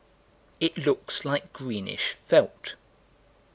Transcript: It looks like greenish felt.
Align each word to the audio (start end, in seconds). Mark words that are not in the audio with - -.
It 0.59 0.79
looks 0.79 1.25
like 1.25 1.53
greenish 1.53 2.13
felt. 2.13 2.73